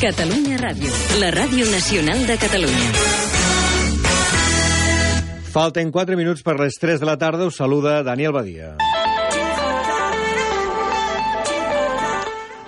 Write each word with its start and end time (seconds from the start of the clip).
Catalunya 0.00 0.56
Ràdio, 0.56 0.88
la 1.20 1.28
ràdio 1.28 1.66
nacional 1.68 2.22
de 2.24 2.38
Catalunya. 2.40 2.86
Falten 5.52 5.90
4 5.92 6.16
minuts 6.16 6.40
per 6.40 6.54
les 6.56 6.78
3 6.80 7.02
de 7.02 7.04
la 7.04 7.18
tarda. 7.20 7.44
Us 7.44 7.58
saluda 7.60 7.98
Daniel 8.02 8.32
Badia. 8.32 8.70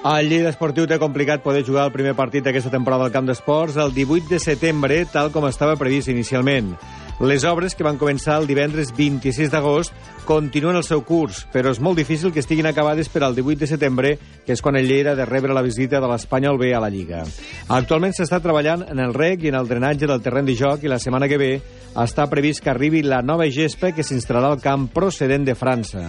El 0.05 0.29
Lleida 0.29 0.53
Esportiu 0.53 0.85
té 0.85 0.99
complicat 1.01 1.41
poder 1.41 1.65
jugar 1.65 1.87
el 1.89 1.95
primer 1.97 2.13
partit 2.19 2.45
d'aquesta 2.45 2.75
temporada 2.75 3.09
al 3.09 3.17
Camp 3.17 3.25
d'Esports 3.31 3.81
el 3.81 3.95
18 3.97 4.29
de 4.35 4.43
setembre, 4.43 5.07
tal 5.09 5.33
com 5.33 5.49
estava 5.49 5.79
previst 5.81 6.13
inicialment. 6.13 6.75
Les 7.23 7.45
obres, 7.47 7.77
que 7.79 7.85
van 7.87 8.01
començar 8.01 8.41
el 8.41 8.49
divendres 8.51 8.89
26 8.97 9.53
d'agost, 9.53 9.93
continuen 10.27 10.75
el 10.75 10.83
seu 10.83 11.05
curs, 11.07 11.45
però 11.55 11.71
és 11.71 11.79
molt 11.79 12.01
difícil 12.01 12.33
que 12.35 12.43
estiguin 12.43 12.67
acabades 12.67 13.07
per 13.15 13.23
al 13.23 13.37
18 13.37 13.61
de 13.61 13.69
setembre, 13.71 14.11
que 14.43 14.57
és 14.57 14.63
quan 14.63 14.75
el 14.75 14.89
Lleida 14.91 15.13
ha 15.13 15.19
de 15.21 15.29
rebre 15.29 15.55
la 15.55 15.63
visita 15.63 16.01
de 16.03 16.11
l'Espanyol 16.11 16.59
B 16.59 16.73
a 16.75 16.81
la 16.83 16.91
Lliga. 16.91 17.23
Actualment 17.69 18.17
s'està 18.19 18.43
treballant 18.43 18.83
en 18.89 18.99
el 18.99 19.15
rec 19.15 19.47
i 19.47 19.53
en 19.53 19.61
el 19.61 19.71
drenatge 19.71 20.11
del 20.11 20.23
terreny 20.25 20.51
de 20.51 20.59
joc 20.59 20.83
i 20.83 20.91
la 20.91 20.99
setmana 20.99 21.31
que 21.31 21.39
ve 21.39 21.53
està 21.95 22.27
previst 22.27 22.65
que 22.65 22.75
arribi 22.75 23.05
la 23.07 23.23
nova 23.23 23.47
gespa 23.47 23.95
que 23.95 24.03
s'instal·larà 24.03 24.57
al 24.57 24.65
camp 24.65 24.91
procedent 24.91 25.47
de 25.47 25.55
França. 25.55 26.09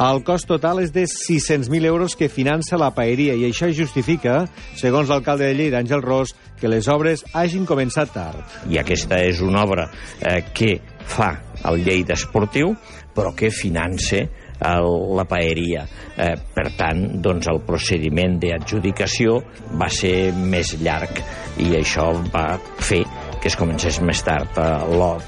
El 0.00 0.22
cost 0.24 0.46
total 0.48 0.78
és 0.80 0.94
de 0.94 1.02
600.000 1.04 1.84
euros 1.84 2.14
que 2.16 2.30
finança 2.32 2.78
la 2.80 2.88
paeria 2.96 3.34
i 3.36 3.42
això 3.44 3.68
justifica, 3.68 4.46
segons 4.80 5.10
l'alcalde 5.12 5.44
de 5.44 5.56
Lleida, 5.58 5.82
Àngel 5.84 6.00
Ros, 6.00 6.32
que 6.56 6.70
les 6.72 6.88
obres 6.88 7.20
hagin 7.36 7.66
començat 7.68 8.14
tard. 8.14 8.40
I 8.72 8.80
aquesta 8.80 9.18
és 9.20 9.42
una 9.44 9.60
obra 9.66 9.90
eh, 10.24 10.40
que 10.56 10.78
fa 11.04 11.34
el 11.68 11.84
Lleida 11.84 12.16
Esportiu, 12.16 12.72
però 13.12 13.34
que 13.36 13.52
finance 13.52 14.22
el, 14.24 14.88
la 15.20 15.26
paeria. 15.28 15.84
Eh, 16.16 16.32
per 16.56 16.70
tant, 16.80 17.04
doncs, 17.20 17.50
el 17.52 17.60
procediment 17.68 18.38
d'adjudicació 18.40 19.36
va 19.76 19.90
ser 19.92 20.32
més 20.32 20.78
llarg 20.80 21.20
i 21.60 21.74
això 21.76 22.08
va 22.32 22.54
fer 22.80 23.02
que 23.40 23.48
es 23.52 23.56
comencés 23.56 24.00
més 24.00 24.24
tard 24.24 24.56
eh, 24.64 24.72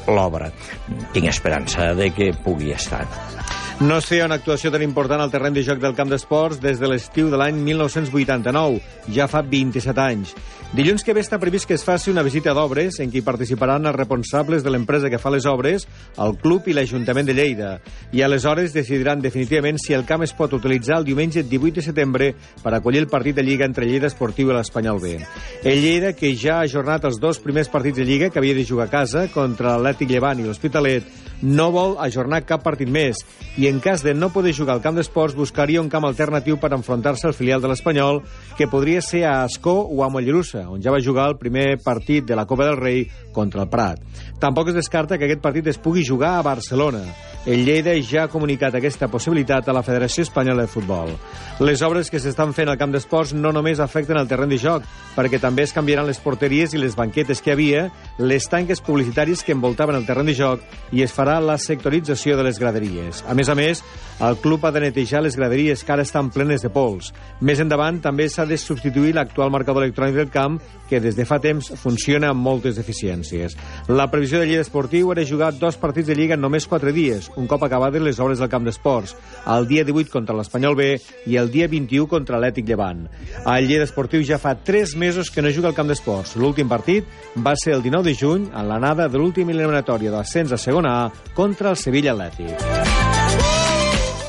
l'obra. 0.09 0.49
Tinc 1.13 1.29
esperança 1.29 1.93
de 1.99 2.09
que 2.17 2.33
pugui 2.41 2.73
estar. 2.73 3.05
No 3.81 3.97
es 3.99 4.07
feia 4.07 4.27
una 4.29 4.37
actuació 4.39 4.71
tan 4.71 4.83
important 4.85 5.23
al 5.25 5.31
terreny 5.33 5.57
de 5.57 5.63
joc 5.67 5.81
del 5.83 5.95
camp 5.99 6.11
d'esports 6.13 6.61
des 6.63 6.79
de 6.79 6.87
l'estiu 6.87 7.31
de 7.33 7.39
l'any 7.41 7.57
1989, 7.65 8.79
ja 9.17 9.27
fa 9.27 9.41
27 9.43 9.99
anys. 9.99 10.35
Dilluns 10.73 11.03
que 11.05 11.13
ve 11.13 11.21
està 11.21 11.37
previst 11.41 11.67
que 11.69 11.75
es 11.77 11.83
faci 11.85 12.13
una 12.13 12.23
visita 12.25 12.55
d'obres 12.57 13.01
en 13.03 13.11
què 13.13 13.25
participaran 13.25 13.89
els 13.89 13.97
responsables 13.97 14.63
de 14.65 14.71
l'empresa 14.71 15.11
que 15.13 15.19
fa 15.21 15.33
les 15.35 15.49
obres, 15.51 15.89
el 16.17 16.37
club 16.41 16.69
i 16.69 16.77
l'Ajuntament 16.77 17.27
de 17.29 17.35
Lleida. 17.37 17.73
I 18.13 18.23
aleshores 18.23 18.73
decidiran 18.77 19.21
definitivament 19.25 19.81
si 19.83 19.97
el 19.97 20.07
camp 20.09 20.25
es 20.25 20.33
pot 20.37 20.55
utilitzar 20.57 21.01
el 21.01 21.09
diumenge 21.09 21.43
18 21.43 21.81
de 21.81 21.87
setembre 21.89 22.31
per 22.63 22.73
acollir 22.77 23.03
el 23.03 23.11
partit 23.11 23.37
de 23.37 23.45
Lliga 23.45 23.67
entre 23.67 23.89
Lleida 23.89 24.09
Esportiu 24.09 24.53
i 24.53 24.57
l'Espanyol 24.57 25.03
B. 25.03 25.19
El 25.65 25.83
Lleida, 25.83 26.15
que 26.17 26.33
ja 26.37 26.61
ha 26.61 26.69
ajornat 26.69 27.05
els 27.05 27.21
dos 27.21 27.43
primers 27.43 27.69
partits 27.69 27.99
de 27.99 28.09
Lliga 28.09 28.31
que 28.31 28.41
havia 28.41 28.57
de 28.57 28.65
jugar 28.69 28.87
a 28.89 28.95
casa 28.95 29.27
contra 29.35 29.77
l'Atlètic 29.77 30.15
Llevant 30.15 30.41
i 30.41 30.49
l'Hospitalet, 30.49 31.32
no 31.43 31.71
vol 31.75 31.97
ajornar 32.01 32.45
cap 32.47 32.63
partit 32.65 32.89
més 32.89 33.21
i 33.59 33.69
en 33.69 33.81
cas 33.83 34.03
de 34.07 34.15
no 34.15 34.31
poder 34.33 34.55
jugar 34.57 34.77
al 34.77 34.85
camp 34.85 34.97
d'esports 34.97 35.37
buscaria 35.37 35.83
un 35.83 35.91
camp 35.93 36.07
alternatiu 36.09 36.59
per 36.63 36.73
enfrontar-se 36.73 37.27
al 37.29 37.37
filial 37.37 37.61
de 37.61 37.69
l'Espanyol 37.73 38.23
que 38.57 38.71
podria 38.71 39.03
ser 39.03 39.25
a 39.27 39.43
Ascó 39.43 39.75
o 39.83 40.05
a 40.05 40.09
Mollerussa, 40.09 40.69
on 40.71 40.83
ja 40.83 40.95
va 40.95 41.03
jugar 41.03 41.29
el 41.31 41.39
primer 41.41 41.77
partit 41.83 42.25
de 42.25 42.39
la 42.39 42.47
Copa 42.47 42.67
del 42.71 42.81
Rei 42.81 43.05
contra 43.33 43.63
el 43.63 43.69
Prat. 43.69 44.01
Tampoc 44.41 44.71
es 44.71 44.79
descarta 44.79 45.19
que 45.19 45.27
aquest 45.29 45.43
partit 45.43 45.67
es 45.67 45.79
pugui 45.79 46.07
jugar 46.07 46.39
a 46.39 46.47
Barcelona. 46.47 47.05
El 47.45 47.65
Lleida 47.67 47.91
ja 48.07 48.23
ha 48.23 48.31
comunicat 48.31 48.77
aquesta 48.79 49.09
possibilitat 49.11 49.67
a 49.67 49.73
la 49.75 49.83
Federació 49.83 50.23
Espanyola 50.23 50.63
de 50.63 50.71
Futbol. 50.71 51.09
Les 51.67 51.81
obres 51.83 52.07
que 52.07 52.21
s'estan 52.23 52.53
fent 52.55 52.71
al 52.71 52.79
camp 52.79 52.93
d'esports 52.95 53.33
no 53.35 53.51
només 53.51 53.81
afecten 53.83 54.21
el 54.21 54.29
terreny 54.31 54.53
de 54.55 54.59
joc, 54.63 54.87
perquè 55.17 55.41
també 55.43 55.65
es 55.67 55.75
canviaran 55.75 56.07
les 56.07 56.21
porteries 56.23 56.71
i 56.71 56.79
les 56.79 56.95
banquetes 56.95 57.43
que 57.43 57.51
hi 57.51 57.55
havia, 57.57 57.83
les 58.23 58.47
tanques 58.47 58.81
publicitaris 58.87 59.43
que 59.43 59.57
envoltaven 59.57 59.99
el 59.99 60.07
terreny 60.07 60.31
de 60.31 60.37
joc 60.39 60.63
i 60.95 61.03
es 61.03 61.11
farà 61.17 61.41
la 61.43 61.59
sectorització 61.59 62.37
de 62.39 62.47
les 62.47 62.63
graderies. 62.63 63.25
A 63.27 63.35
més 63.35 63.51
a 63.51 63.59
més, 63.59 63.83
el 64.23 64.39
club 64.39 64.63
ha 64.63 64.71
de 64.71 64.85
netejar 64.85 65.25
les 65.27 65.35
graderies 65.35 65.83
que 65.83 65.93
ara 65.97 66.07
estan 66.07 66.31
plenes 66.31 66.63
de 66.63 66.71
pols. 66.71 67.11
Més 67.43 67.59
endavant 67.59 67.99
també 68.05 68.29
s'ha 68.31 68.47
de 68.47 68.55
substituir 68.55 69.17
l'actual 69.17 69.51
marcador 69.51 69.83
electrònic 69.83 70.15
del 70.21 70.31
camp, 70.31 70.61
que 70.89 71.01
des 71.01 71.17
de 71.17 71.27
fa 71.27 71.41
temps 71.43 71.73
funciona 71.81 72.31
amb 72.31 72.45
moltes 72.45 72.77
deficiències. 72.79 73.57
La 73.89 74.11
previsió 74.13 74.39
de 74.39 74.47
Lleida 74.47 74.63
Esportiu 74.63 75.11
era 75.11 75.27
jugar 75.27 75.55
dos 75.59 75.81
partits 75.81 76.07
de 76.07 76.15
Lliga 76.15 76.37
en 76.39 76.45
només 76.45 76.69
quatre 76.69 76.93
dies, 76.93 77.32
un 77.37 77.49
cop 77.51 77.65
acabades 77.65 78.03
les 78.03 78.21
obres 78.21 78.41
del 78.43 78.51
camp 78.53 78.65
d'esports, 78.67 79.17
el 79.55 79.69
dia 79.71 79.85
18 79.89 80.13
contra 80.13 80.37
l'Espanyol 80.37 80.77
B 80.79 80.89
i 81.27 81.39
el 81.41 81.51
dia 81.53 81.69
21 81.69 82.09
contra 82.11 82.41
l'Ètic 82.43 82.69
Llevant. 82.69 83.07
El 83.43 83.69
Lleida 83.69 83.89
Esportiu 83.89 84.25
ja 84.27 84.41
fa 84.43 84.55
3 84.55 84.97
mesos 85.01 85.31
que 85.31 85.43
no 85.43 85.53
juga 85.53 85.73
al 85.73 85.79
camp 85.79 85.91
d'esports. 85.91 86.37
L'últim 86.37 86.69
partit 86.69 87.07
va 87.37 87.57
ser 87.57 87.77
el 87.77 87.83
19 87.83 88.11
de 88.11 88.17
juny, 88.19 88.49
en 88.53 88.69
l'anada 88.69 89.09
de 89.09 89.19
l'última 89.21 89.55
eliminatòria 89.55 90.13
d'ascens 90.15 90.53
a 90.53 90.61
segona 90.61 90.99
A 91.05 91.13
contra 91.35 91.71
el 91.71 91.81
Sevilla 91.81 92.13
Atlètic. 92.17 92.92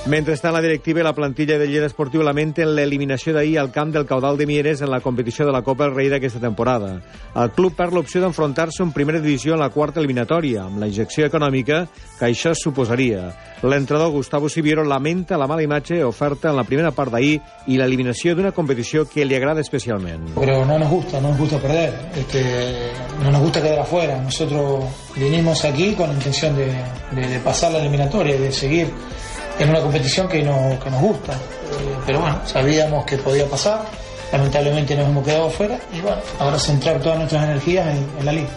Mentrestant, 0.04 0.52
la 0.52 0.60
directiva 0.60 1.00
i 1.00 1.04
la 1.06 1.14
plantilla 1.16 1.56
de 1.56 1.64
Lleida 1.64 1.88
Esportiu 1.88 2.26
lamenten 2.28 2.74
l'eliminació 2.76 3.32
d'ahir 3.32 3.54
al 3.62 3.70
camp 3.72 3.94
del 3.94 4.04
Caudal 4.04 4.36
de 4.36 4.44
Mieres 4.46 4.82
en 4.84 4.90
la 4.92 5.00
competició 5.00 5.46
de 5.48 5.54
la 5.56 5.62
Copa 5.64 5.86
del 5.86 5.96
Rei 5.96 6.10
d'aquesta 6.12 6.42
temporada. 6.44 6.98
El 7.40 7.54
club 7.56 7.72
perd 7.78 7.96
l'opció 7.96 8.20
d'enfrontar-se 8.20 8.84
en 8.84 8.92
primera 8.92 9.22
divisió 9.24 9.54
en 9.56 9.64
la 9.64 9.70
quarta 9.72 10.02
eliminatòria, 10.04 10.66
amb 10.66 10.84
la 10.84 10.90
injecció 10.92 11.24
econòmica 11.32 11.86
que 12.20 12.28
això 12.28 12.52
suposaria. 12.52 13.30
L'entrenador 13.64 14.12
Gustavo 14.12 14.52
Siviero 14.52 14.84
lamenta 14.84 15.40
la 15.40 15.48
mala 15.48 15.64
imatge 15.64 16.04
oferta 16.04 16.52
en 16.52 16.60
la 16.60 16.68
primera 16.68 16.92
part 16.92 17.16
d'ahir 17.16 17.40
i 17.72 17.80
l'eliminació 17.80 18.36
d'una 18.36 18.52
competició 18.52 19.08
que 19.08 19.24
li 19.24 19.40
agrada 19.40 19.64
especialment. 19.64 20.34
Pero 20.36 20.66
no 20.66 20.78
nos 20.84 20.92
gusta, 20.92 21.22
no 21.22 21.30
nos 21.30 21.40
gusta 21.40 21.64
perder, 21.64 21.96
este, 22.20 22.44
no 23.24 23.32
nos 23.32 23.42
gusta 23.42 23.62
quedar 23.62 23.80
afuera. 23.80 24.20
Nosotros 24.22 24.84
vinimos 25.16 25.64
aquí 25.64 25.94
con 25.96 26.10
la 26.10 26.16
intención 26.16 26.58
de, 26.58 26.76
de, 27.16 27.26
de 27.26 27.40
pasar 27.40 27.72
la 27.72 27.80
eliminatoria, 27.80 28.36
de 28.36 28.52
seguir 28.52 28.92
en 29.60 29.70
una 29.70 29.82
competición 29.82 30.28
que, 30.28 30.44
no, 30.44 30.78
que 30.84 30.90
nos 30.90 31.02
gusta. 31.02 31.34
Eh, 31.34 31.98
pero 32.06 32.22
bueno, 32.22 32.42
sabíamos 32.46 33.06
que 33.06 33.18
podía 33.18 33.48
pasar, 33.48 33.86
lamentablemente 34.32 34.96
nos 34.96 35.08
hemos 35.08 35.26
quedado 35.26 35.50
fuera 35.50 35.80
y 35.94 36.02
bueno, 36.02 36.18
ahora 36.40 36.58
centrar 36.60 37.02
todas 37.02 37.18
nuestras 37.20 37.44
energías 37.44 37.88
en, 37.88 38.26
la 38.26 38.32
liga. 38.32 38.50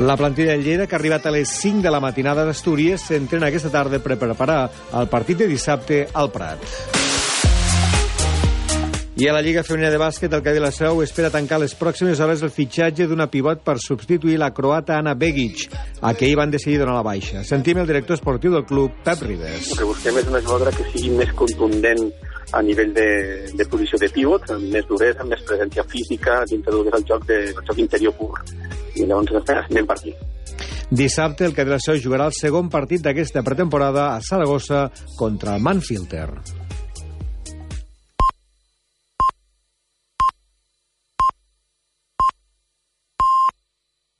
La 0.00 0.16
plantilla 0.16 0.52
del 0.52 0.64
Lleida, 0.64 0.86
que 0.88 0.96
ha 0.96 0.98
arribat 0.98 1.26
a 1.26 1.30
les 1.30 1.48
5 1.48 1.82
de 1.82 1.90
la 1.90 2.00
matinada 2.00 2.44
d'Astúries, 2.44 3.00
s'entrena 3.00 3.46
aquesta 3.46 3.70
tarda 3.70 4.02
per 4.02 4.18
preparar 4.18 4.66
el 4.90 5.06
partit 5.06 5.38
de 5.38 5.46
dissabte 5.46 6.08
al 6.12 6.32
Prat. 6.34 7.03
I 9.16 9.28
a 9.28 9.32
la 9.32 9.42
Lliga 9.42 9.62
Femenina 9.62 9.92
de 9.92 9.98
Bàsquet, 10.00 10.32
el 10.34 10.42
Cadí 10.42 10.58
la 10.58 10.72
Seu 10.74 10.98
espera 11.04 11.28
tancar 11.30 11.60
les 11.62 11.76
pròximes 11.78 12.18
hores 12.18 12.40
el 12.42 12.50
fitxatge 12.50 13.04
d'una 13.06 13.28
pivot 13.30 13.60
per 13.62 13.76
substituir 13.78 14.40
la 14.42 14.48
croata 14.50 14.96
Ana 14.98 15.12
Begic, 15.14 15.68
a 16.02 16.10
qui 16.18 16.32
hi 16.32 16.34
van 16.34 16.50
decidir 16.50 16.80
donar 16.80 16.96
la 16.96 17.04
baixa. 17.06 17.44
Sentim 17.46 17.78
el 17.78 17.86
director 17.86 18.18
esportiu 18.18 18.50
del 18.50 18.64
club, 18.66 18.96
Pep 19.06 19.22
Ribes. 19.22 19.68
El 19.70 19.78
que 19.78 19.86
busquem 19.86 20.18
és 20.18 20.26
una 20.32 20.40
jugadora 20.42 20.72
que 20.74 20.88
sigui 20.88 21.12
més 21.14 21.30
contundent 21.38 22.02
a 22.50 22.62
nivell 22.66 22.90
de, 22.96 23.06
de 23.54 23.68
posició 23.70 24.02
de 24.02 24.10
pivot, 24.10 24.50
amb 24.50 24.66
més 24.74 24.90
duresa, 24.90 25.22
amb 25.22 25.30
més 25.30 25.46
presència 25.46 25.86
física 25.94 26.40
dintre 26.50 26.74
del 26.74 26.82
que 26.82 26.90
és 26.90 26.98
el 26.98 27.08
joc, 27.12 27.30
de, 27.30 27.38
el 27.54 27.70
joc 27.70 27.80
interior 27.86 28.18
pur. 28.18 28.32
I 28.98 29.06
llavors 29.06 29.54
anem 29.54 29.86
per 29.86 29.94
aquí. 30.00 30.16
Dissabte, 30.90 31.46
el 31.46 31.54
Cadí 31.54 31.70
la 31.70 31.78
Seu 31.78 32.02
jugarà 32.02 32.26
el 32.26 32.34
segon 32.34 32.66
partit 32.66 33.06
d'aquesta 33.06 33.46
pretemporada 33.46 34.10
a 34.16 34.20
Saragossa 34.26 34.88
contra 35.14 35.54
el 35.54 35.62
Manfilter. 35.62 36.28